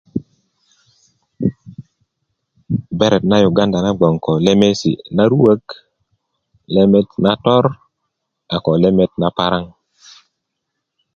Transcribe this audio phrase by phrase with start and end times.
[2.97, 5.65] beret na uganda na bgoŋ ko lemesi naruök
[6.73, 7.65] lemet nator
[8.53, 9.65] a ko lemet na paraŋ